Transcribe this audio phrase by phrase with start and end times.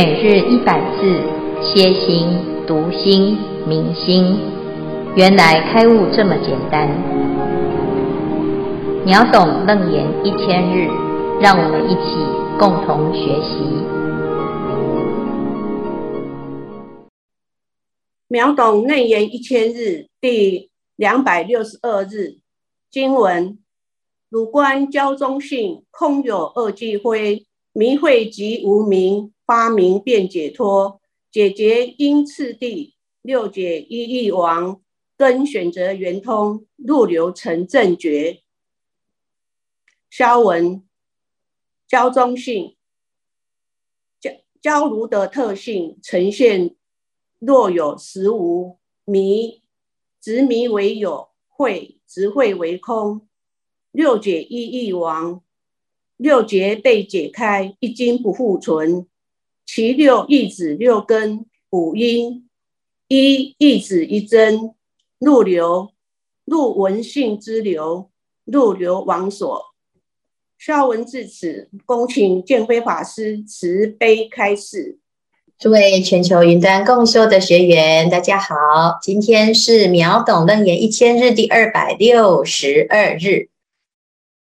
[0.00, 1.20] 每日一百字，
[1.60, 2.28] 歇心、
[2.68, 4.38] 读心、明心，
[5.16, 6.88] 原来开悟这么简单。
[9.04, 10.86] 秒懂楞严一千日，
[11.40, 12.14] 让我们一起
[12.60, 13.58] 共同学习。
[18.28, 22.36] 秒懂楞严一千日第两百六十二日
[22.88, 23.58] 经文：
[24.30, 29.32] 汝观教中性，空有二俱灰，迷会即无明。
[29.48, 31.00] 发明便解脱，
[31.32, 34.82] 解结因次第，六解一意王，
[35.16, 38.42] 根选择圆通，入流成正觉。
[40.10, 40.86] 消文
[41.86, 42.76] 焦中性，
[44.20, 44.30] 教
[44.60, 46.76] 教如的特性呈现，
[47.38, 48.76] 若有实无，
[49.06, 49.62] 迷
[50.20, 53.26] 执迷为有，会执会为空。
[53.92, 55.42] 六解一意王，
[56.18, 59.08] 六劫被解开，一经不复存。
[59.70, 62.48] 其六义指六根五音，
[63.06, 64.74] 一义指一真
[65.18, 65.90] 入流，
[66.46, 68.08] 入闻性之流，
[68.46, 69.62] 入流王所。
[70.58, 74.98] 孝文至此，恭请建辉法师慈悲开示。
[75.58, 78.56] 诸位全球云端共修的学员，大家好，
[79.02, 83.50] 今天是秒懂楞严一千日第二百六十二日，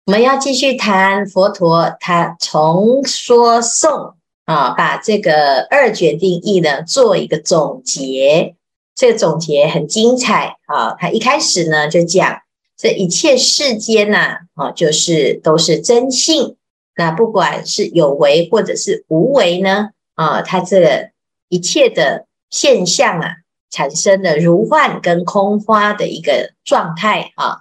[0.06, 4.16] 我们要继续谈佛陀他重说颂。
[4.46, 8.56] 啊，把这个二决定义呢做一个总结，
[8.96, 10.96] 这个总结很精彩啊。
[11.00, 12.42] 他一开始呢就讲，
[12.78, 16.58] 这一切世间呐，啊，就是都是真性。
[16.96, 21.12] 那不管是有为或者是无为呢，啊，它这
[21.48, 23.38] 一切的现象啊，
[23.72, 27.60] 产生了如幻跟空花的一个状态啊。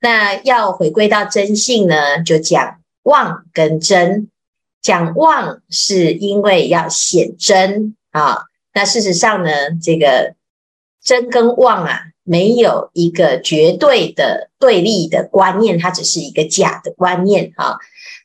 [0.00, 4.28] 那要回归到真性呢，就讲妄跟真。
[4.82, 9.50] 讲妄是因为要显真啊，那事实上呢，
[9.82, 10.34] 这个
[11.02, 17.76] 真跟妄啊，没有一个绝对的对立的观念，它只是一个假的观念啊。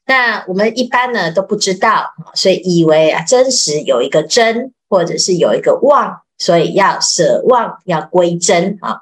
[0.06, 9.02] 那我们一般呢都不知道，所以以为啊真实有一个真，或者是有一个妄，所以要舍妄，要归真啊。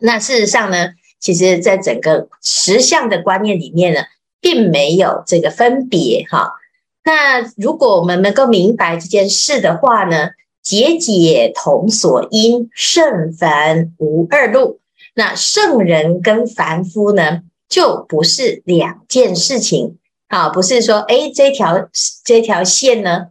[0.00, 4.00] 那事实上呢，其实在整个实相的观念里面呢。
[4.44, 6.52] 并没有这个分别哈。
[7.02, 10.32] 那如果我们能够明白这件事的话呢，
[10.62, 14.80] 节解同所因，圣凡无二路。
[15.14, 17.40] 那圣人跟凡夫呢，
[17.70, 19.96] 就不是两件事情
[20.28, 21.88] 啊，不是说哎，这条
[22.22, 23.28] 这条线呢，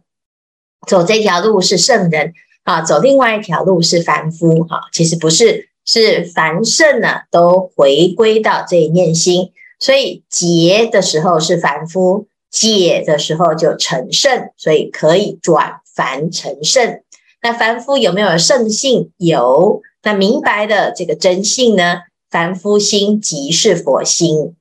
[0.88, 2.32] 走这条路是圣人
[2.64, 4.80] 啊，走另外一条路是凡夫哈。
[4.92, 9.52] 其实不是，是凡圣呢，都回归到这一念心。
[9.78, 17.00] 所以结的时候是凡夫，解的时候就成圣，所以可以转凡成圣。
[17.42, 19.10] 那凡夫有没有圣性？
[19.18, 19.82] 有。
[20.02, 22.02] 那明白的这个真性呢？
[22.30, 24.54] 凡夫心即是佛心。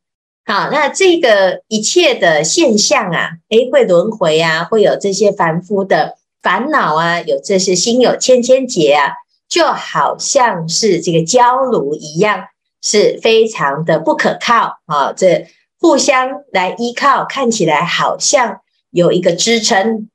[0.45, 9.13] 好，那这个一切的现象啊，诶，会轮回啊，会有这些凡夫的烦恼啊，有这些心有千千结啊，
[9.49, 12.43] 就好像是这个焦炉一样。
[12.83, 15.13] 是非常的不可靠啊！
[15.13, 15.47] 这
[15.79, 18.59] 互相来依靠，看起来好像
[18.91, 20.09] 有一个支撑，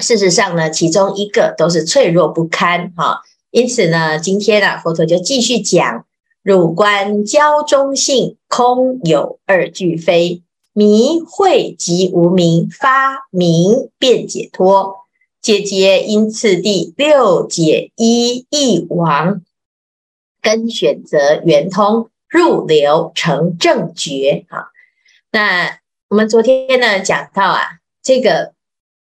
[0.00, 3.22] 事实上呢，其中一个都是脆弱不堪哈。
[3.50, 6.04] 因此呢，今天啊，佛陀就继续讲：
[6.42, 10.42] 汝观教中性，空有二俱非，
[10.72, 14.94] 迷会即无明，发明便解脱，
[15.40, 19.42] 解结因次第，六解一意王。
[20.46, 24.46] 跟选择圆通，入流成正觉。
[24.48, 24.68] 啊，
[25.32, 28.52] 那我们昨天呢讲到啊，这个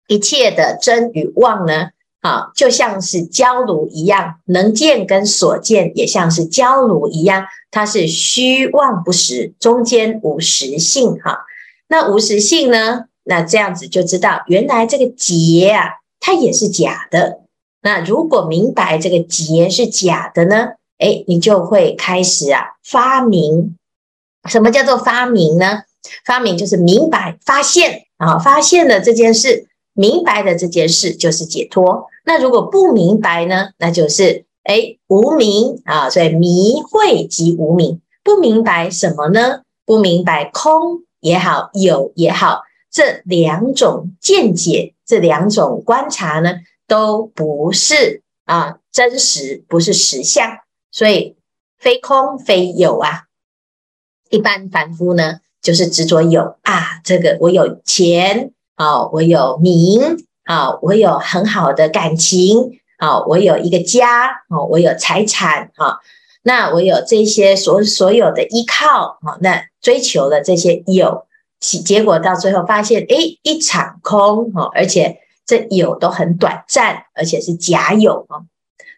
[0.06, 11.18] 一切的真与妄呢，啊，就像是焦炉一样，能见跟所见也像是焦炉一样，它是虚妄不实，中间无实性。
[11.24, 11.40] 哈，
[11.88, 13.06] 那无实性呢？
[13.24, 17.40] 那这样子就知道，原来这个结啊，它也是假的。
[17.82, 20.74] 那如果明白这个结是假的呢？
[20.98, 23.76] 哎，你就会开始啊发明。
[24.48, 25.82] 什么叫做发明呢？
[26.24, 32.06] 发明就是明白、发现啊，发现了这件事，明白的这件事就是解脱。
[32.24, 33.70] 那如果不明白呢？
[33.78, 38.00] 那就是哎无明啊，所以迷会即无明。
[38.22, 39.62] 不明白什么呢？
[39.84, 46.54] 不明白空也好，有也好，这两种见解，这两种观察呢，
[46.86, 50.58] 都不是啊真实，不是实相。
[50.96, 51.36] 所以
[51.76, 53.24] 非空非有啊，
[54.30, 60.00] 一般凡夫呢，就是执着有啊，这个我有钱啊，我有名
[60.44, 66.00] 啊，我有很好的感情，啊，我有一个家，啊，我有财产，哈，
[66.42, 71.26] 那我有这些所所有的依靠，啊，那追求的这些有，
[71.60, 78.46] 结果到最后发现，哎，一场空，哈，而且这有都很短暂，而且是假有，哦，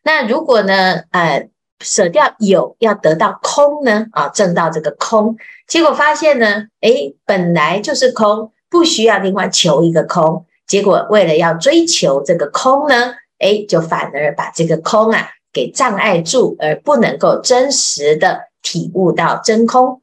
[0.04, 1.48] 那如果呢，呃，
[1.80, 5.36] 舍掉有，要得到空呢，啊，证到这个空，
[5.66, 10.44] 结果发现呢，哎，本来就是空，不需要另外求一个空。
[10.66, 20.02] 结果为了要追求这个空呢，哎，就反而把这个空啊给障碍住，而不能够真实的体悟到真空。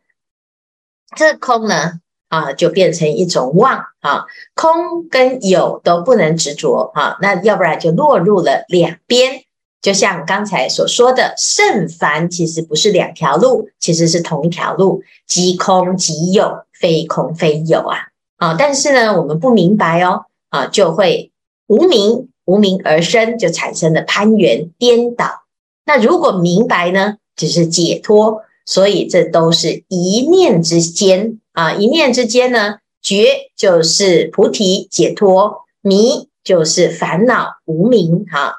[1.16, 2.00] 这空呢，
[2.30, 4.26] 啊，就变成一种妄啊，
[4.56, 9.45] 空跟有都不能执着啊，那要不然就落入了两边。
[9.86, 17.98] 就像刚才所说的，圣凡其实不是两条路，其实是同一条路，即空即有，非空非有啊，
[18.38, 20.26] 啊，但是呢，我们不明白哦。
[20.50, 21.32] 啊，就会
[21.68, 25.44] 无明，无明而生，就产生了攀缘颠倒。
[25.86, 28.42] 那如果明白呢，就是解脱。
[28.66, 38.56] 所以这都是一念之间啊，一念之间呢，觉就是菩提解脱，迷就是烦恼无明哈。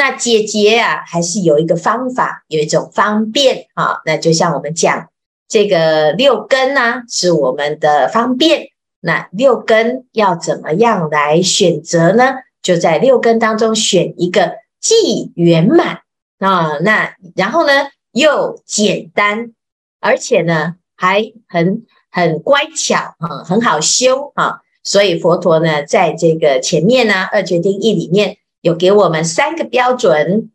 [0.00, 4.00] 那解决啊，还是有一个方法，有一种方便啊。
[4.06, 5.10] 那就像我们讲
[5.46, 8.68] 这个六根呢、是我们的方便。
[9.02, 12.36] 那六根要怎么样来选择呢？
[12.62, 16.00] 就在六根当中选一个既圆满
[16.38, 17.72] 啊，那然后呢
[18.12, 19.52] 又简单，
[20.00, 24.60] 而且呢还很很乖巧啊，很好修啊。
[24.82, 30.50] 所以佛陀呢在这个前面呢二决定义里面有给我们三个标准：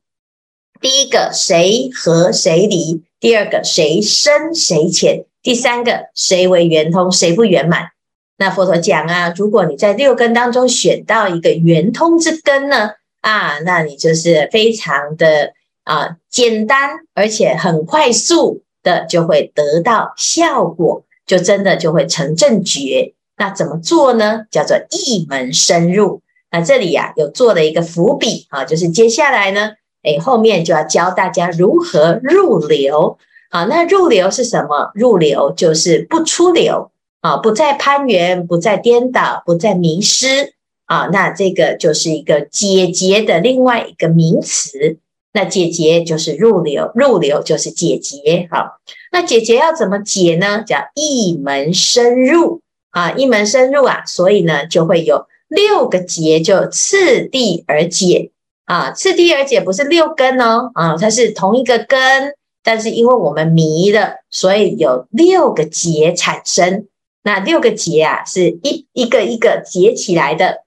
[0.79, 7.89] 第一个谁合谁离，第二个谁深谁浅，第三个谁为圆通谁不圆满。
[8.37, 12.91] 那佛陀讲啊，如果你在六根当中选到一个圆通之根呢，
[13.21, 15.53] 啊，那你就是非常的
[15.83, 23.13] 啊简单，而且很快速的就会得到效果，就真的就会成正觉。
[23.37, 24.45] 那怎么做呢？
[24.51, 26.21] 叫做一门深入。
[26.55, 29.71] 那这里呀、啊、有做了一个伏笔啊，就是接下来呢，
[30.03, 33.17] 诶，后面就要教大家如何入流。
[33.51, 34.91] 好，那入流是什么？
[34.95, 36.91] 入流就是不出流。
[37.19, 40.53] 啊，不再攀缘，不再颠倒，不再迷失
[40.85, 41.09] 啊！
[41.11, 44.99] 那这个就是一个解结的另外一个名词。
[45.33, 48.47] 那解结就是入流，入流就是解结。
[48.51, 48.79] 好，
[49.11, 50.63] 那解结要怎么解呢？
[50.65, 52.61] 叫一门深入
[52.91, 55.25] 啊，一门深入啊，所以呢就会有
[55.55, 58.31] 六个结，就次第而解
[58.65, 58.91] 啊。
[58.91, 66.87] 次第而解不是六根哦，啊，它是同一个根，但是因为我们迷了，所以有六个结产生。
[67.23, 70.63] 那六个结啊，是一一个一个结起来的，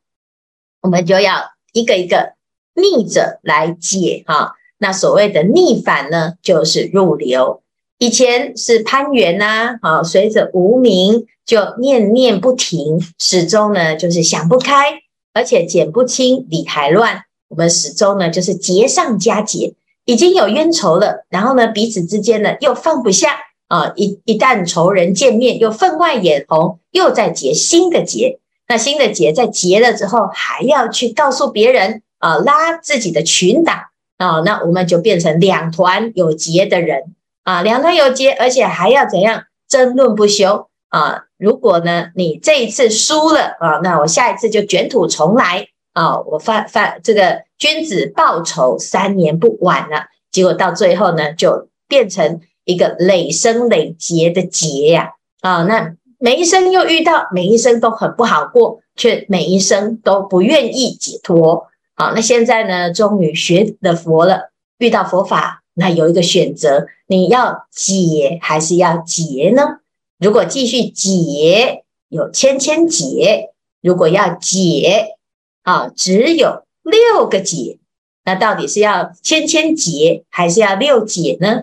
[0.81, 2.32] 我们就要一个一个
[2.75, 4.55] 逆着来解哈。
[4.79, 7.62] 那所谓的逆反呢，就是入流。
[7.99, 15.00] 以前是攀缘呐，啊，随着无明就念念不停，始终呢就是想不开，
[15.33, 17.23] 而且剪不清，理还乱。
[17.49, 19.75] 我们始终呢就是结上加结，
[20.05, 23.31] 已经有冤仇了，然后呢彼此之间呢又放不下。
[23.69, 28.40] 啊，一一旦仇人见面，又分外眼红，又在结新的结。
[28.67, 33.76] 那新的结在结了之后，还要去告诉别人啊，拉自己的群党
[34.17, 37.14] 啊，那我们就变成两团有结的人
[37.45, 41.25] 啊，两团有结，而且还要怎样争论不休啊？
[41.38, 50.07] 如果呢，你这一次输了啊，那我下一次就卷土重来啊，我发发这个君子报仇，三年不晚了。
[50.30, 52.40] 结果到最后呢，就变成。
[52.68, 61.66] 一个累生累劫的劫呀，啊，那每一生又遇到，每一生都很不好过，却每一生都不愿意解脱。
[61.97, 69.78] 好，那现在呢，终于学了佛了，遇到佛法，那有一个选择，你要解还是要结呢？
[70.19, 75.17] 如果继续解，有千千结；如果要解，
[75.63, 77.79] 啊，只有六个解。
[78.25, 81.63] 那到底是要千千结，还是要六解呢？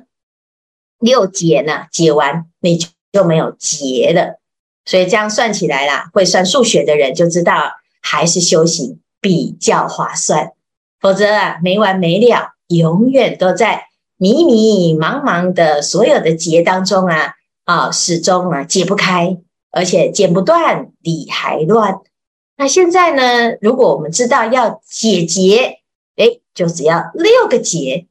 [0.99, 2.79] 六解呢，解完你
[3.11, 4.39] 就没有结了，
[4.85, 7.71] 所以这样算起来啦，会算数学的人就知道，
[8.01, 10.53] 还是修行比较划算，
[10.99, 19.37] 否则啊没完没了，永远都在迷迷茫茫的所有的结当中啊啊，始终啊解不开，
[19.71, 21.99] 而且剪不断，理还乱。
[22.57, 25.79] 那现在呢，如果我们知道要解结，
[26.15, 28.07] 诶，就只要六个结。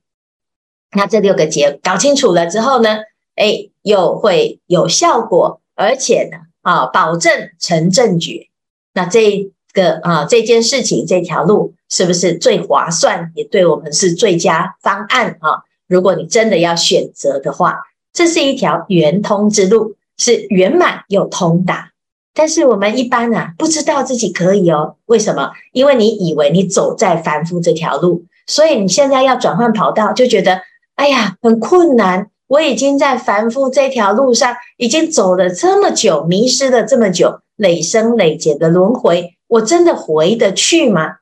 [0.96, 2.98] 那这六个结搞清楚了之后呢，
[3.36, 8.48] 哎，又会有效果，而且呢，啊，保证成正觉。
[8.92, 15.62] 那这个啊这件事情这条路是不是最划算，也对我们是最佳方案啊？
[15.86, 17.78] 如果你真的要选择的话，
[18.14, 21.90] 这是一条圆通之路，是圆满又通达。
[22.32, 24.96] 但是我们一般啊，不知道自己可以哦。
[25.06, 25.50] 为什么？
[25.72, 30.62] 因为你以为你走在凡夫这条路，所以你现在要转换跑道，就觉得
[30.94, 32.28] 哎呀很困难。
[32.46, 41.16] 我已经在凡夫这条路上已经走了这么久，迷失了这么久，累生累劫的轮回，我真的回得去吗？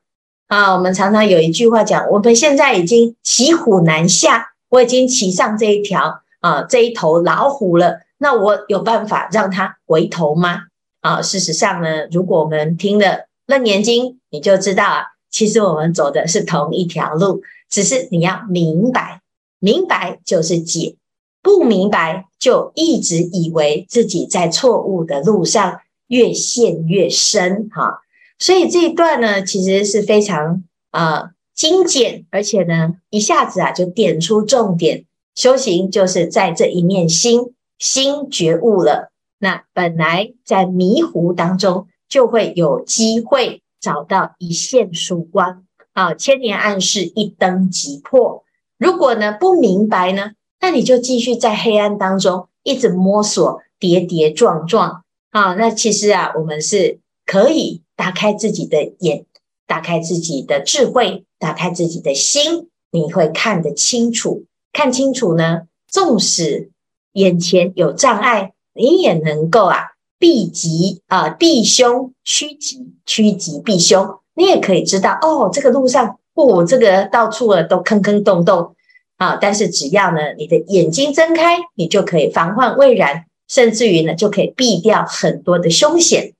[0.47, 10.63] 啊，我们常常有一句话讲，我们现在已经骑虎难下，我已经骑上这一条啊这一头老虎了，那我有办法让它回头吗？
[10.99, 13.05] 啊，事实上呢，如果我们听了
[13.45, 19.21] 《楞严经》，你就知道啊，其实我们走的是同一条路，只是你要明白，
[19.59, 20.97] 明白就是解。
[21.41, 28.01] 不明白，就一直以为自己在错误的路上越陷越深哈，
[28.37, 35.05] 所以这一段呢，其实是非常呃精简，而且呢，一下子啊就点出重点。
[35.35, 48.43] 修行就是在这一念心，心觉悟了，那本来在迷糊当中，就会有机会找到一线曙光啊，千年暗室一灯即破。
[48.77, 50.31] 如果呢不明白呢？
[50.59, 55.53] 那你就继续在黑暗当中一直摸索，跌跌撞撞啊！
[55.55, 59.25] 那其实啊，我们是可以打开自己的眼，
[59.67, 64.45] 打开自己的智慧，打开自己的心，你会看得清楚。
[64.73, 66.71] 看清楚呢，纵使
[67.13, 74.19] 眼前有障碍，你也能够啊，避吉啊，避凶，趋吉，趋吉避凶。
[74.33, 78.75] 你也可以知道哦，这个路上，哦，这个到处啊都坑坑洞洞。
[79.17, 79.37] 啊！
[79.39, 86.33] 但是只要呢，你的眼睛睁开，你就可以防患未然，甚至于呢，就可以避掉很多的凶险。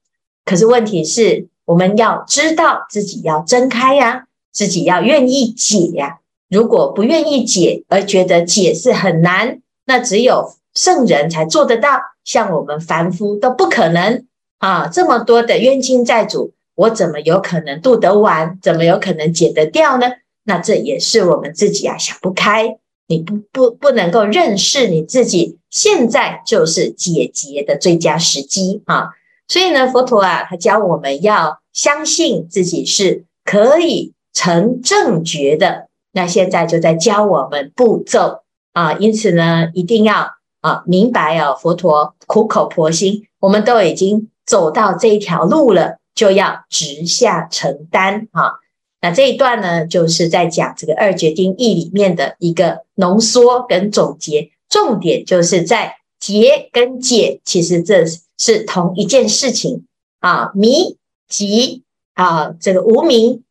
[0.44, 6.18] 可是问题是，我们要知道自己要睁开呀，自己要愿意解呀。
[6.54, 14.24] 如果不愿意解，而觉得解是很难，那只有圣人才做得到，像我们凡夫都不可能
[14.60, 14.88] 啊！
[14.88, 18.60] 这么多的冤亲债主，我怎么有可能渡得完？
[18.62, 20.12] 怎么有可能解得掉呢？
[20.44, 29.10] 那这也是我们自己啊想不开，你不不不能够认识你自己，现在就是解结的最佳时机啊！
[29.48, 35.88] 所以呢，佛陀啊，他教我们要相信自己是可以成正觉的。
[36.14, 40.30] 那现在就在教我们步骤啊，因此呢，一定要
[40.62, 48.54] 啊明白哦，佛陀苦口婆心，我们都已经走到这一条路了，就要直下承担啊。
[49.02, 58.06] 那这一段呢，就是在讲这个二决定义里面的一个浓缩跟总结，重点就是在结跟解，其实这
[58.38, 59.86] 是同一件事情
[60.20, 60.52] 啊。
[60.56, 63.44] 迷即啊，这个无名，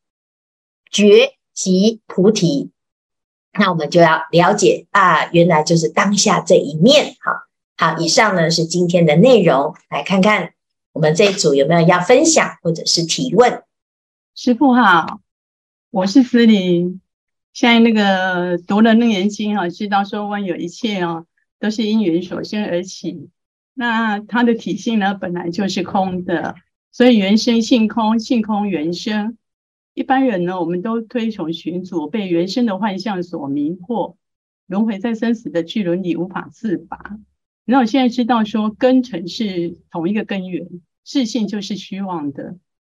[0.90, 2.70] 觉即菩提。
[3.58, 7.16] 那我们就要了解啊，原来就是当下这一面。
[7.20, 7.32] 好，
[7.76, 10.54] 好，以上呢是今天的内容，来看看
[10.92, 13.62] 我们这一组有没有要分享或者是提问。
[14.34, 15.20] 师傅好。
[15.90, 17.02] 我是思玲，
[17.52, 21.26] 现在那个读了《楞严经》啊，知道说万有一切啊，
[21.60, 23.28] 都是因缘所生而起。
[23.74, 26.54] 那它的体性呢，本来就是空的，
[26.92, 29.36] 所以缘生性空，性空缘生。
[29.94, 34.16] 一般人呢，我们都推崇寻主，被原生的幻象所迷惑，
[34.66, 37.18] 轮回在生死的巨轮里无法自拔。
[37.64, 40.66] 那我现在知道说，根尘是同一个根源，
[41.04, 42.56] 自性就是虚妄的，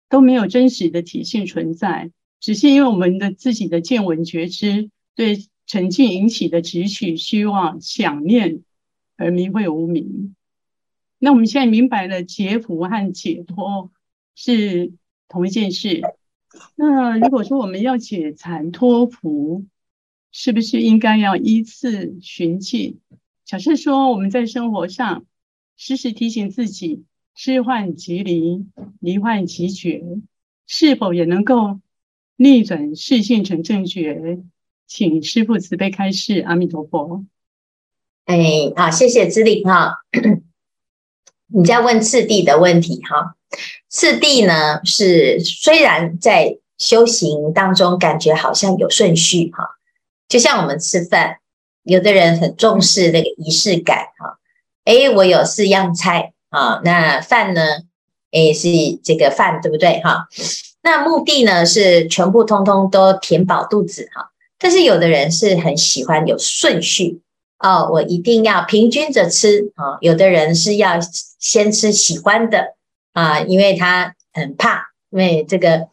[0.08, 2.12] 都没有真实的体性存在。
[2.40, 8.62] 只是因为我们的自己的见闻觉知对尘境引起的执取、虚妄、想念
[9.18, 10.36] 而迷会无明。
[11.18, 13.92] 那我们现在明白了解脱和解脱
[14.36, 14.94] 是
[15.28, 16.02] 同一件事。
[16.76, 19.66] 那如果说我们要解禅脱福，
[20.32, 23.00] 是不是应该要依次循进？
[23.46, 25.26] 假设说我们在生活上
[25.76, 27.04] 时时提醒自己
[27.36, 28.66] 知幻即离，
[29.00, 30.04] 离幻即觉，
[30.68, 31.80] 是否也能够？
[32.36, 34.40] 逆转视性成正觉，
[34.88, 36.40] 请师父慈悲开示。
[36.40, 37.26] 阿弥陀佛。
[38.26, 39.94] 哎，好，谢谢知礼哈。
[41.48, 43.36] 你在问次第的问题哈。
[43.90, 49.78] 次第呢是虽然在修行当中感觉好像有顺序哈，
[50.28, 51.38] 就像我们吃饭，
[51.84, 54.40] 有的人很重视那个仪式感哈。
[54.86, 57.62] 哎，我有四样菜啊，那饭呢？
[58.32, 58.68] 哎，是
[59.04, 60.28] 这个饭对不对哈？
[60.82, 67.22] 那目的呢是全部通通都填饱肚子哈，但是有的人是很喜欢有顺序
[67.60, 69.98] 哦，我一定要平均着吃啊。
[70.02, 71.00] 有的人是要
[71.40, 72.76] 先吃喜欢的
[73.14, 75.88] 啊，因为他很怕因为这个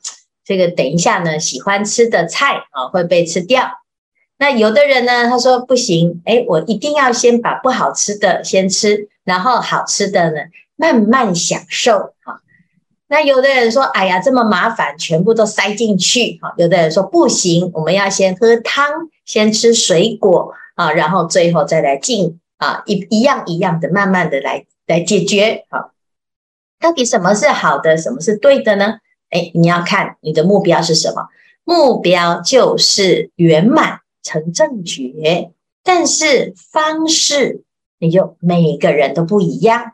[0.45, 3.71] 这个等一下呢，喜欢吃的菜啊会被吃掉。
[4.39, 10.39] 那有的人呢，他说不行，哎，我一定要先把不好吃的先吃，然后好吃的呢
[10.77, 12.41] 慢慢享受啊。
[13.07, 16.55] 那有的人说，哎呀，这么麻烦，全部都塞进去哈。
[16.57, 25.91] 有的人说不行，我们要先喝汤，先吃水果啊，然后最后再来进啊，一一样一样的，慢慢的来来解决啊。
[26.81, 28.95] 到底什么是好的，什么是对的呢？
[29.29, 31.29] 哎，你要看你的目标是什么？
[31.63, 35.53] 目标就是圆满成正觉，
[35.85, 37.63] 但是方式
[38.01, 39.93] 你就每个人都不一样。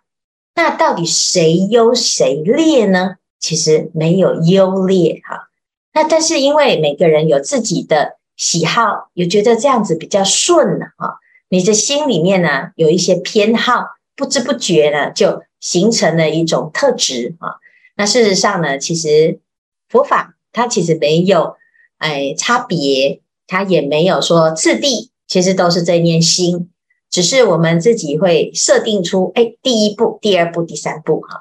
[0.55, 3.17] 那到底谁优谁劣呢？
[3.39, 5.49] 其实没有优劣哈。
[5.93, 11.19] 那但是因为每个人有自己的喜好，有觉得这样子比较顺啊。
[11.49, 13.85] 你的心里面呢有一些偏好，
[14.17, 17.59] 不知不觉呢就形成了一种特质啊。
[17.97, 19.41] 那事实上呢，其实
[19.89, 21.57] 佛法它其实没有
[21.99, 26.71] 哎差别，它也没有说次第，其实都是这念心。
[27.11, 31.41] 只是我们自己会设定出，哎，第一步、第二步、第三步，哈。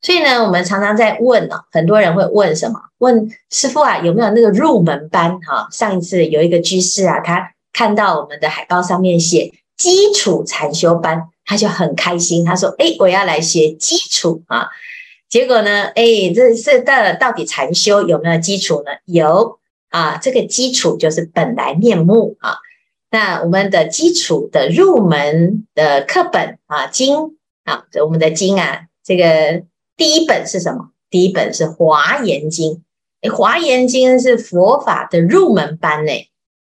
[0.00, 2.78] 所以呢，我们常常在问哦，很多人会问什么？
[2.98, 5.40] 问师傅啊，有没有那个入门班？
[5.40, 14.68] 哈，上一次有一个居士啊，他看到我们的海报上面写基础禅修班，他就很开心，他说，哎，我要来学基础啊。
[15.28, 18.92] 结果呢，哎，这是到，到底禅修有没有基础呢？
[19.04, 19.58] 有
[19.90, 22.56] 啊，这个基础就是本来面目啊。
[23.10, 29.62] 那我们的基础的入门的课本啊，经啊，我们的经啊，这个
[29.96, 30.90] 第一本是什么？
[31.10, 32.72] 第一本是《华严经》。
[33.22, 36.12] 诶，《华严经》是佛法的入门班呢。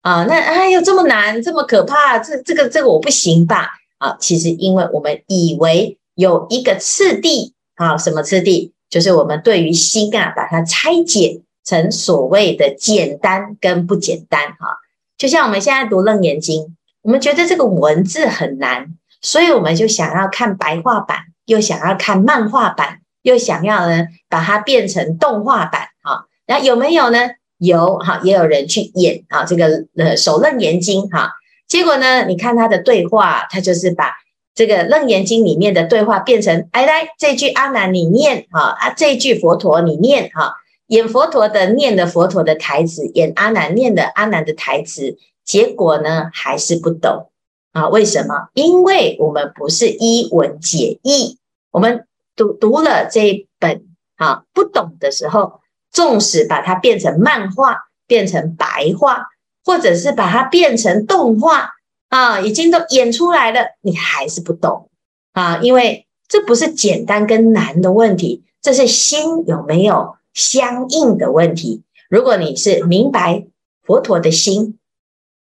[0.01, 3.69] 啊，那哎呦，这么难，这么可怕，这这个这个我不行吧？
[4.03, 8.73] 啊，其实因为我们以为有一个次第啊，什么次第？
[8.89, 14.77] 就是我们对于心啊，把它拆解成所谓的简单跟不简单哈。
[15.17, 16.63] 就像我们现在读《楞严经》，
[17.01, 26.25] 我们觉得这个文字很难，所以我们就想要看白话版，又想要看漫画版，又想要呢把它变成动画版啊。
[26.45, 27.19] 那有没有呢？
[27.57, 31.31] 有哈，也有人去演啊这个呃《首楞严经》哈。
[31.73, 34.13] 结果呢，你看他的对话，他就是把
[34.53, 40.53] 这个《楞严经》里面的对话变成，哎来这句阿难你念啊啊这句佛陀你念哈。
[40.85, 47.31] 演佛陀的念的佛陀的台词，演阿难念的阿难的台词，结果呢还是不懂
[47.71, 47.89] 啊？
[47.89, 48.49] 为什么？
[48.53, 51.39] 因为我们不是一文解义，
[51.71, 52.05] 我们
[52.35, 53.83] 读读了这一本
[54.17, 59.25] 啊，不懂的时候，纵使把它变成漫画，变成白话，
[59.63, 61.71] 或者是把它变成动画
[62.09, 64.89] 啊，已经都演出来了，你还是不懂
[65.33, 65.59] 啊？
[65.61, 70.15] 因为这不是简单跟难的问题，这是心有没有？
[70.33, 73.45] 相应的问题，如果你是明白
[73.83, 74.79] 佛陀的心，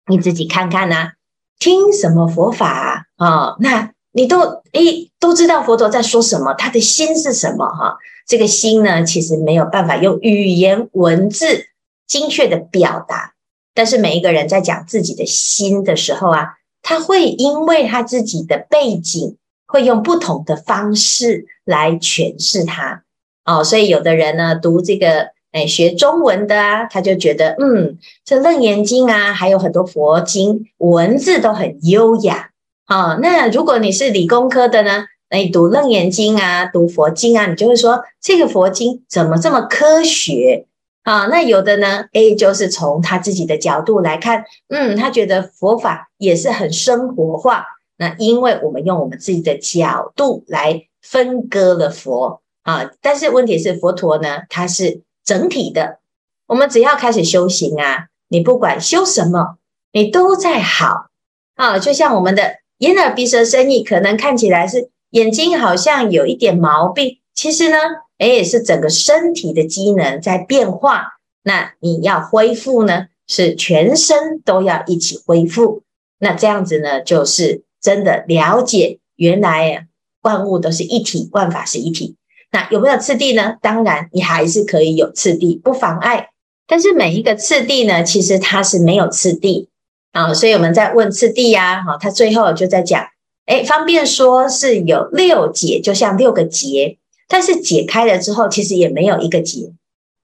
[0.07, 1.15] 你自己看看呐、
[1.59, 3.27] 听什么佛法啊？
[3.27, 7.97] 哦、那你都诶都知道佛陀在说什么，他的心是什么哈？
[8.29, 11.67] 这个心呢，其实没有办法用语言文字
[12.07, 13.35] 精确的表达，
[13.77, 19.37] 但是每一个人在讲自己的心的时候啊，他会因为他自己的背景，
[19.67, 23.03] 会用不同的方式来诠释它。
[23.45, 32.51] 哦，所以有的人呢读这个，哎，学中文的啊，他就觉得，嗯，这《楞严经》啊，还有很多佛经文字都很优雅。
[32.89, 40.67] 哦，那如果你是理工科的呢，那你读《楞严经》啊，读佛经啊，你就会说这个佛经怎么这么科学？
[41.07, 47.65] 啊、那有的呢，A 就是从他自己的角度来看，嗯，他觉得佛法也是很生活化。
[47.97, 52.43] 那因为我们用我们自己的角度来分割了佛。
[52.65, 56.01] 啊，但是问题是佛陀呢，他是整体的。
[56.49, 59.59] 我们只要开始修行啊，你不管修什么，
[59.93, 61.07] 你都在好
[61.55, 61.79] 啊。
[61.79, 67.77] 就像我们的眼耳鼻舌身意，可能看起来是眼睛好像有一点毛病，其实呢，
[68.19, 71.19] 诶，是整个身体的机能在变化。
[71.45, 75.83] 那你要恢复呢，是全身都要一起恢复。
[76.19, 79.87] 那这样子呢，就是真的了解原来
[80.23, 82.17] 万物都是一体，万法是一体。
[82.51, 83.57] 那有没有次第呢？
[83.61, 86.31] 当然，你还是可以有次第，不妨碍。
[86.67, 89.69] 但是每一个次第呢，其实它是没有次第
[90.13, 90.33] 啊。
[90.33, 93.07] 所以我们在问次第呀，哈，他最后就在讲，
[93.45, 96.97] 哎，方便说是有六节，就像六个节，
[97.29, 99.73] 但是解开了之后，其实也没有一个结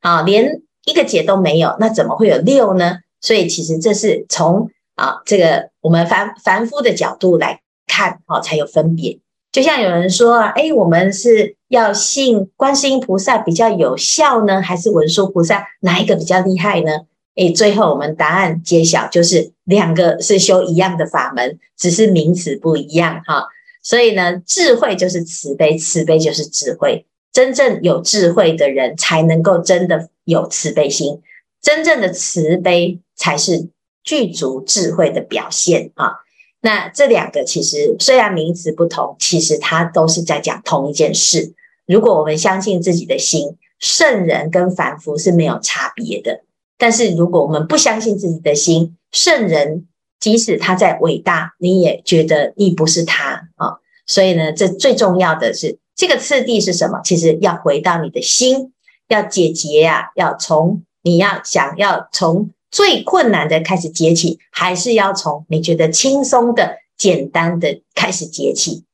[0.01, 2.99] 啊，连一个结都没有，那怎么会有六呢？
[3.21, 9.19] 所以其实这是从啊这个我们凡凡夫的角度来看，啊，才有分别。
[9.51, 11.57] 就像有人说啊，哎，我们是。
[11.73, 16.93] 要信观世音菩萨比较有效呢，还是文殊菩萨哪一个比较厉害呢？
[17.37, 23.47] 诶，最后我们答案揭晓，就是两个是修一样的法门，只是名词不一样哈。
[23.83, 27.07] 所以呢，智慧就是慈悲，慈悲就是智慧。
[27.33, 31.21] 真正有智慧的人才能够真的有慈悲心，
[31.61, 33.69] 真正的慈悲才是
[34.05, 36.13] 具足智慧的表现啊。
[36.61, 41.55] 那这两个其实虽然名词不同，其实它都是在讲同一件事。
[41.87, 46.45] 如果我们相信自己的心，圣人跟凡夫是没有差别的。
[46.79, 49.87] 但是如果我们不相信自己的心，圣人
[50.23, 53.79] 即使他再伟大，你也觉得你不是他啊。
[54.07, 57.01] 所以呢，这最重要的是这个次第是什么？
[57.03, 58.73] 其实要回到你的心，
[59.09, 68.85] 要解结呀、要从你要想要从最困难的开始解起，还是要从你觉得轻松的、简单的开始解起？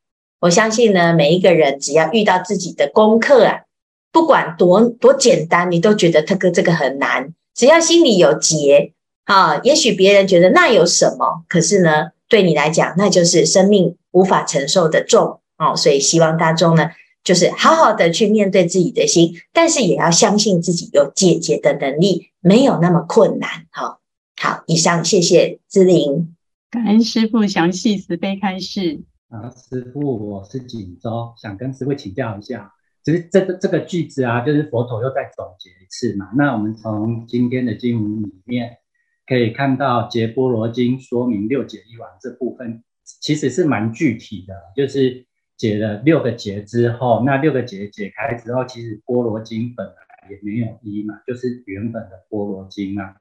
[0.41, 3.61] 我相信呢，每一个人只要遇到自己的功课啊，
[4.11, 7.35] 不管多多简单，你都觉得这个这个很难。
[7.55, 8.93] 只要心里有结
[9.29, 15.77] 啊，也许别人觉得那有什么，可是呢，对你来讲，那就是生命无法承受的重哦。
[15.77, 16.89] 所以希望大众呢，
[17.23, 23.67] 就是好好的去面对自己的心，但是也要相信自己有解决的能力，没有那么困难。
[23.71, 24.01] 好，
[24.41, 26.35] 好，以上谢谢志玲，
[26.71, 29.03] 感恩师傅详细慈悲开示。
[29.29, 32.73] 啊，师傅，我是锦州，想跟师傅请教一下。
[33.05, 36.31] 其实这个这个句子啊，就是佛陀又再总结一次嘛。
[36.35, 38.78] 那我们从今天的经文里面
[39.29, 44.55] 可以看到，《解般罗经》说明六解一王这部分，其实是蛮具体的。
[44.75, 53.17] 就是解了六个结之后，那六个结解开之后，其实《般罗经》本来也没有一嘛，就是原本的《般罗经》啊。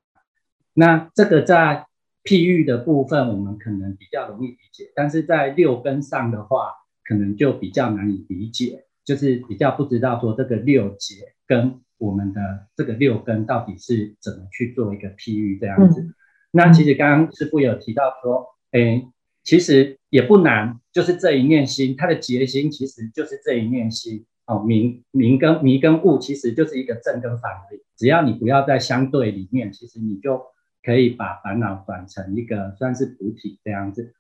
[0.73, 1.85] 那这个在
[2.23, 6.71] 譬喻的部分，我们可能比较容易理解，但是在六根上的话，
[7.03, 8.85] 可能就比较难以理解。
[9.03, 16.01] 就是比较不知道说这个六结跟我们的这个六根到底是怎么去做一个譬喻这样子。
[16.01, 16.13] 嗯、
[16.51, 19.05] 那其实刚刚师傅有提到说，哎，
[19.43, 24.25] 其实也不难，就是这一念心，它的结心其实就是这一念心。
[24.45, 27.81] 哦，明明跟迷跟悟其实就是一个正跟反而已。
[27.97, 30.41] 只要你不要在相对里面，其实你就
[30.83, 34.13] 可以把烦恼转成一个算是菩提这样子。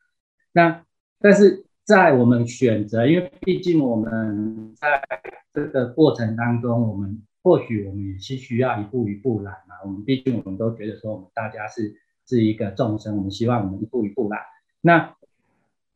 [0.51, 0.83] 那
[1.19, 1.63] 但是。
[1.87, 5.01] 在我们选择，因为毕竟我们在
[5.53, 9.75] 这个过程当中，我们或许我们也是需要一步一步来嘛。
[9.85, 11.95] 我们毕竟我们都觉得说，我们大家是
[12.27, 14.39] 是一个众生，我们希望我们一步一步来。
[14.81, 15.15] 那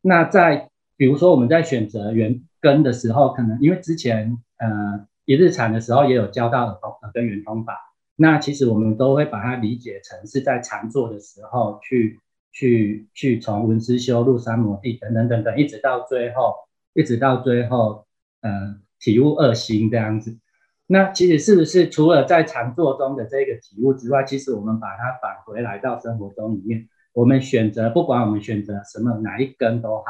[0.00, 7.76] 那在比如说我们在选择缘根的时候，可能因为之前呃一日禅的时候也有教到耳根根圆通法，
[8.16, 12.18] 那其实我们都会把它理解成是在禅坐的时候去。
[12.54, 16.52] 去去从闻思修入三摩地等等等等，一直到最后，
[16.92, 18.04] 一直到最后，
[18.42, 20.36] 呃，体悟二心这样子。
[20.92, 30.04] 那其实是不是除了在禅坐中的这个体悟之外，其实我们把它返回来到生活中里面，我们选择不管我们选择什么哪一根都好，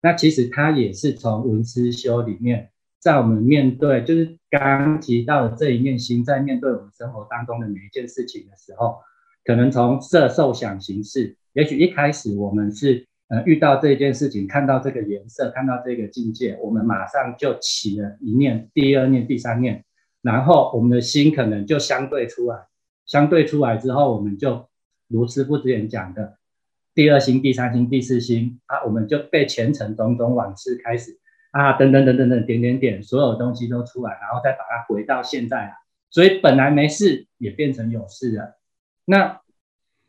[0.00, 8.96] 那其实它也是从闻思修里面，在我们面对就是刚刚提到的这一念心，在面对我们生活当中的每一件事情的时候，
[9.44, 11.36] 可能从色受想行识。
[11.52, 19.84] 也许一开始我们是呃遇到这件事情，看到这个颜色，看到这个境界，我们马上就起了一念，第二念，第三念，
[20.24, 22.66] 然后我们的心可能就相对出来，
[23.06, 24.68] 相对出来之后，我们就
[25.06, 26.38] 如师父之前讲的，
[26.94, 31.20] 第二心、第三心、第四心啊，我们就被前尘种种往事开始
[31.52, 35.74] 啊，等等等等等点点点，所有东西都出来，然后再把它回到现在啊，
[36.10, 38.58] 所以本来没事也变成有事了，
[39.04, 39.40] 那。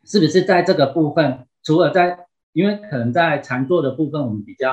[0.08, 4.70] 是不是在这个部分，除了在，因为可能在禅坐的部分，我们比较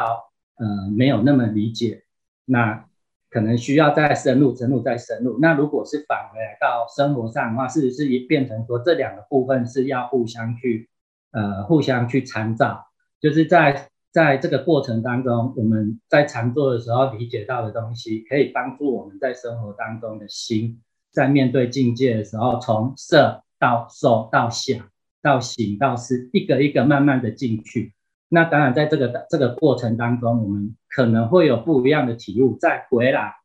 [0.57, 2.03] 呃没有那么理解，
[2.45, 2.85] 那
[3.33, 5.39] 可能需要再深入、深入、再深入。
[5.41, 10.87] 那如果是返回来到生活上的话，是不是也变成说这两个部分是要互相去
[11.31, 12.85] 呃互相去参照？
[13.19, 20.79] 就是在在这个过程当中，我们在禅坐的时候理解到的东西，可以帮助我们在生活当中的心，
[21.11, 24.77] 在面对境界的时候，从色到受到想。
[25.23, 27.93] 到行到思，一个一个慢慢的进去。
[28.33, 32.57] 那当然，在这个这个过程当中，我们可能会有不一样的体悟。
[32.59, 33.35] 再回来，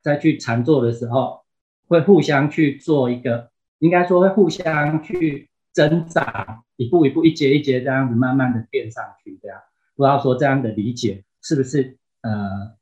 [0.00, 1.40] 再去禅坐的时候，
[1.88, 9.36] 会互相去做一个，应该说会互相去增长，一步一步，一阶一阶这样子，慢慢的变上去。
[9.42, 9.58] 这样，
[9.96, 12.76] 不知道说这样的理解是不是呃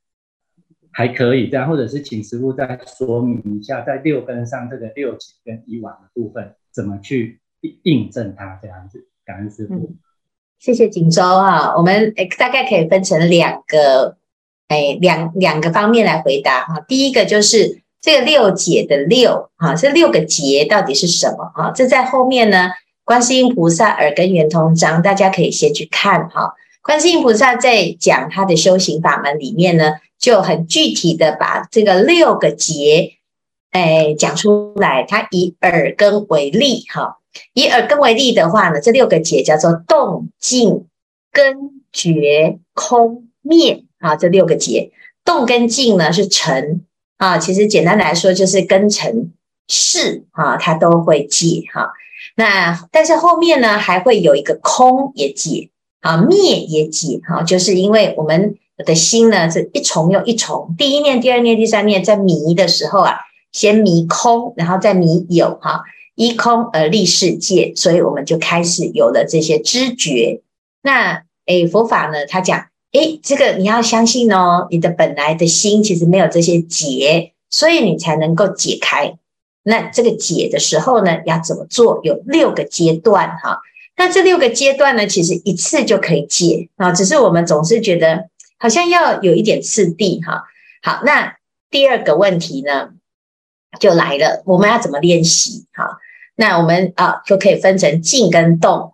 [0.92, 7.40] 还可以这样，或者是请师傅再说明一下，在六根上这个六解跟以往的部分怎么去。
[7.85, 9.96] 印证它这样子，感恩师傅。
[10.64, 14.16] 谢谢锦州啊，我们诶大概可以分成两个
[14.68, 16.81] 诶哎，两两个方面来回答哈。
[16.88, 21.70] 第一个就是这个六节的六哈，这六个结到底是什么哈？
[21.74, 22.70] 这在后面呢，
[23.05, 26.55] 观世音菩萨耳根圆通章，大家可以先去看哈。
[26.83, 33.18] 观世音菩萨在讲他的修行法门里面呢，就很具体的把这个六个结，
[33.70, 35.03] 哎，讲出来。
[35.03, 37.18] 他以耳根为例哈，
[37.53, 40.87] 以耳根为例的话呢，这六个解叫做动静
[41.33, 43.85] 根觉空灭。
[44.05, 44.92] 啊，这六个解，
[45.25, 46.85] 动跟静呢是尘
[47.16, 49.33] 啊，其实简单来说就是根尘
[49.66, 51.90] 识啊，它都会解哈。
[52.37, 55.70] 那但是后面呢还会有一个空也解
[56.03, 63.16] 啊，灭也解哈，就是因为我们的心呢是一重又一重，第一念、第二念、第三念在迷的时候啊，
[63.55, 70.43] 先迷空，然后再迷有哈，依空而立世界，所以我们就开始有了这些知觉。
[70.83, 72.67] 那诶，佛法呢，他讲。
[72.93, 79.19] 诶，这个你要相信哦，你的本来的心其实没有这些结，所以你才能够解开。
[79.64, 81.99] 那这个解的时候呢，要怎么做？
[82.05, 83.59] 有六个阶段哈。
[83.97, 88.29] 那这六个阶段呢，其实一次就可以解啊，只是我们总是觉得
[88.61, 90.45] 好像要有一点次第哈。
[90.81, 91.35] 好，那
[91.73, 92.90] 第二个问题呢，
[93.79, 95.67] 就来了，我们要怎么练习？
[95.73, 95.99] 哈，
[96.37, 98.91] 那我们啊就可以分成静跟动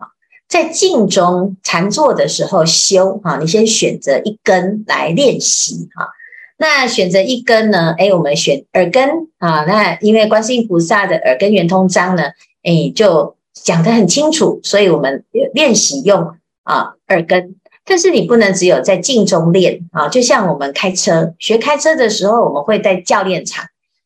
[0.48, 6.08] 在静中禅坐的时候修哈，你先选择一根来练习哈。
[6.58, 7.94] 那选择一根呢？
[7.96, 9.64] 诶，我们选耳根啊。
[9.64, 12.24] 那因为观世音菩萨的耳根圆通章呢，
[12.64, 17.54] 诶，就讲得很清楚，所以我们练习用啊耳根。
[17.86, 23.64] 但是你不能只有在静中练啊，就像我们开车学开车的时候，我们会在教练场，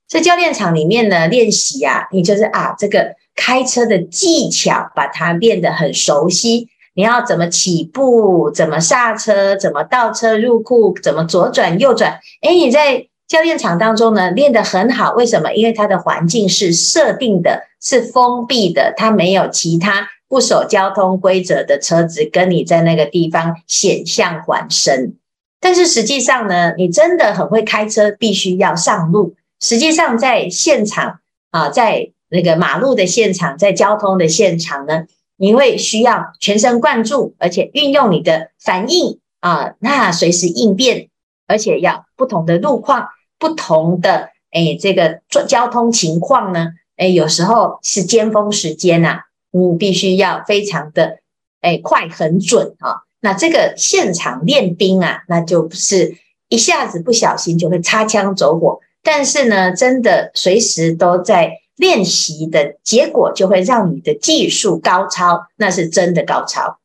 [0.08, 3.14] 在教练场里面呢练习啊，你就是啊这个。
[3.36, 6.68] 开车的技巧，把它练得很熟悉。
[6.94, 12.20] 你要怎么起步，怎么刹车，怎么倒车入库，怎么左转右转。
[12.42, 15.14] 诶，你在教练场当中呢，练得很好。
[15.14, 15.52] 为什么？
[15.52, 25.14] 因为它的环境是设定的，是封闭的，它没有其他不守交通规则的车子跟你在那个地方险象环生。
[25.60, 29.34] 但是实际上呢，你真的很会开车，必须要上路。
[29.64, 35.06] 实际上在现场啊，在那个马路的现场，在交通的现场呢，
[35.38, 41.08] 你会需要全神贯注，而且运用你的反应啊，那随时应变，
[41.46, 46.66] 而且要不同的路况、不同的诶这个交通情况呢，
[46.98, 51.20] 诶有时候是尖峰时间呐、啊，你必须要非常的
[51.62, 52.96] 诶快很准啊。
[53.20, 56.18] 那这个现场练兵啊，那就是
[56.50, 61.60] 一下子不小心就会擦枪走火，但是呢，真的随时都在。
[61.76, 66.78] 练习的结果就会让你的技术高超，那是真的高超。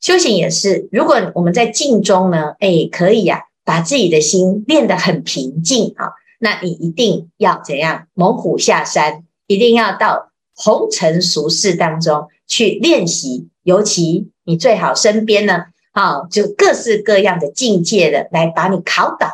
[0.00, 8.08] 修行也是，如果我们在静中呢，哎，可以呀、啊，把自己的心练得很平静啊，那你一定要怎样？
[8.14, 13.48] 猛虎下山，一定要到红尘俗世当中去练习。
[13.62, 19.28] 尤其你最好身边呢，啊，就各式各样的境界的来把你考倒，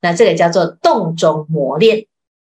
[0.00, 2.06] 那这个叫做动中磨练。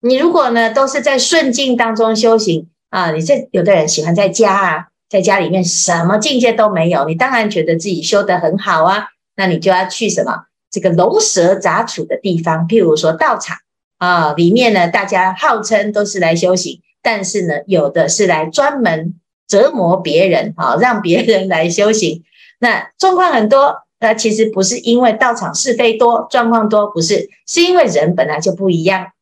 [0.01, 13.59] 你如果呢，都是在顺境当中修行啊，你这有的人喜欢在家啊，在家里面什么境界都没有，你当然觉得自己修得很好啊，那你就要去什么这个龙蛇杂处的地方，譬如说道场
[13.99, 19.15] 啊，里面呢，大家号称都是来修行，但是呢，有的是来专门
[19.47, 22.23] 折磨别人啊，让别人来修行，
[22.59, 29.13] 那状况很多，那其实不是因为道场是非多，状况多，不是，是因为人本来就不一样。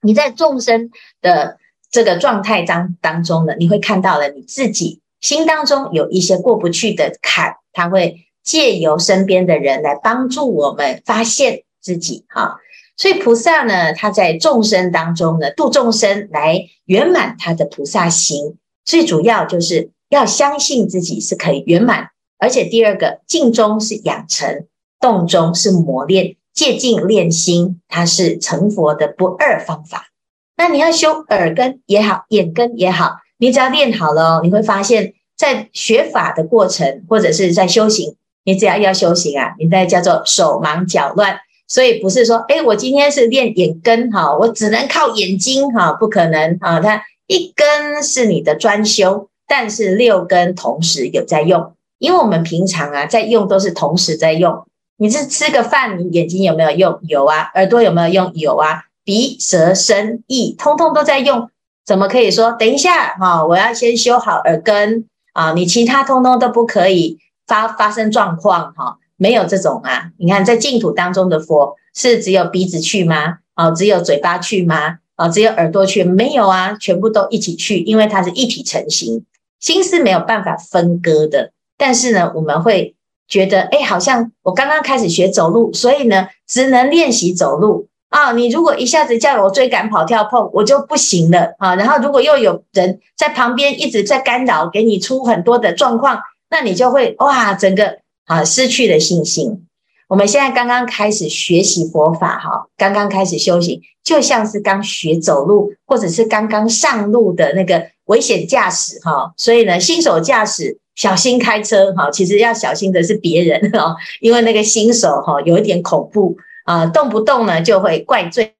[0.00, 1.58] 你在众生的
[1.90, 12.58] 这个状态当当中呢，你会看到了你自己心当中有一些过不去的坎，他会借由身边的人来帮助我们发现自己哈。
[12.96, 22.10] 所以菩萨呢，他在众生当中呢，度众生来圆满他的菩萨行，最主要就是要相信自己是可以圆满，
[22.42, 24.66] 而且第二个静中是养成，
[24.98, 26.34] 动中是磨练。
[26.52, 30.08] 借静练心，它是成佛的不二方法。
[30.56, 41.38] 那你要修耳根也好，眼根也好，你只要练好了，你会发现，在学法的过程，或者是在修行，你只要要修行啊，你在叫做手忙脚乱。
[41.68, 46.80] 所以不是说，哎，我今天是练眼根哈，我只能靠眼睛哈，不可能啊。
[46.80, 54.66] 它一根是你的专修，但是六根同时有在用，因为我们平常啊在用都是同时在用。
[54.96, 56.98] 你是吃个饭，你眼睛有没有用？
[57.02, 58.32] 有啊，耳朵有没有用？
[58.34, 61.48] 有啊，鼻、舌、身、意，通通都在用。
[61.86, 63.46] 怎么可以说等一下哈？
[63.46, 68.98] 我要先修好耳根啊，你其他通通都不可以发发生状况哈？
[69.16, 70.10] 没有这种啊。
[70.18, 73.38] 你看在净土当中的佛是只有鼻子去吗？
[73.54, 74.98] 哦，只有嘴巴去吗？
[75.16, 76.02] 哦，只有耳朵去？
[76.02, 79.24] 没有啊，全部都一起去，因为它是一体成型，
[79.60, 81.52] 心是没有办法分割的。
[81.76, 82.94] 但是呢，我们会
[83.28, 88.32] 觉得，哎，好像我刚刚开始学走路，所以呢，只能练习走路啊。
[88.32, 91.74] 你如果一下子叫我追赶、跑、跳、碰，我就不行了啊。
[91.76, 99.66] 然后如果又有人在旁边一直在干扰，给你出很多的状况，那你就会哇，整个啊失去了信心。
[100.08, 109.32] 我们现在刚刚开始学习佛法，哈，刚刚开始修行，就像是刚学走路，或者是刚刚上路的那个危险驾驶，哈。
[109.38, 112.10] 所以呢，新手驾驶小心开车，哈。
[112.10, 118.54] 其实要小心的是别人， 哈，因为那个新手，哈，有一点恐怖啊，动不动呢就会怪罪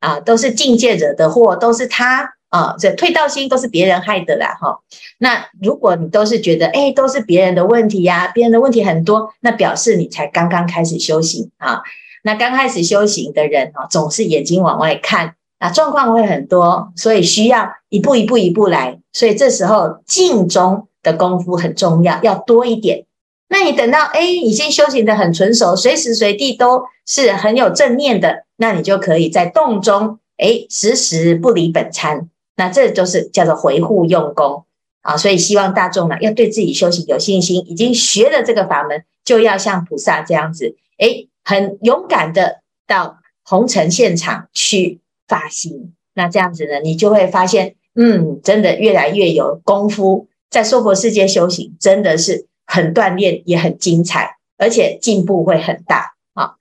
[0.00, 2.30] 啊，都是境界惹的祸，都是他。
[2.50, 4.78] 啊，这退道心都是别人害的啦，哈。
[5.18, 11.82] 那如果你都是觉得，哎，都是别人的问题呀，别人的问题很多，那表示你才刚刚开始修行啊。
[12.22, 19.00] 那刚开始修行的人啊，总是眼睛往外看，啊，状况会很多，所以需要一步一步一步来。
[19.12, 23.04] 所以这时候静中的功夫很重要，要多一点。
[23.48, 32.28] 那你等到哎，已经修行得很纯熟，随时随地都是很有正念的，那你就可以在洞中，哎，时时不离本参。
[32.56, 34.64] 那这就是叫做回护用功
[35.02, 45.92] 啊，所以希望大众呢要对自己修行有信心，已经学了这个法门，就要像菩萨这样子，诶，很勇敢的到红尘现场去发心。
[46.14, 56.14] 那这样子呢，你就会发现，嗯，真的越来越有功夫，在娑婆世界修行真的是很锻炼，也很精彩，而且进步会很大。
[56.32, 56.58] 好，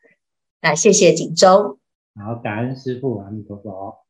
[0.64, 1.78] 那谢谢锦州。
[2.20, 4.03] 好，感恩师父，阿弥陀佛。